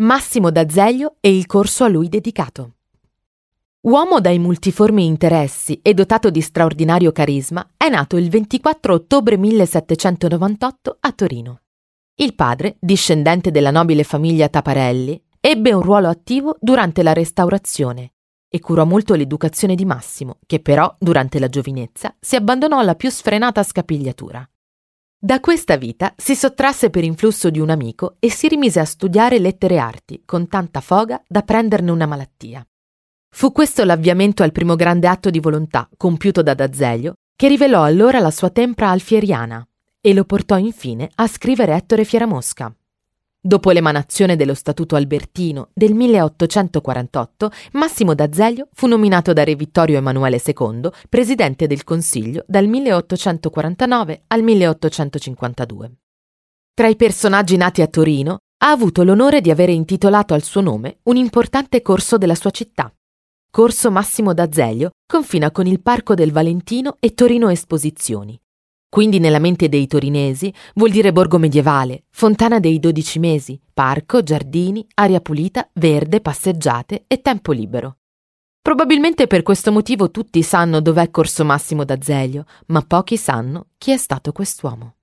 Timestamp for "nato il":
7.88-8.28